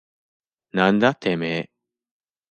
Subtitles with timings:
[0.71, 1.69] なんだてめえ。